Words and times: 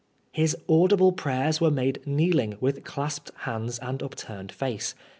His 0.31 0.57
audible 0.67 1.11
prayers 1.11 1.61
were 1.61 1.69
made 1.69 1.99
kneeling 2.07 2.57
with 2.59 2.83
clasped 2.83 3.29
hands 3.41 3.77
and 3.77 4.01
upturned 4.01 4.51
face. 4.51 4.95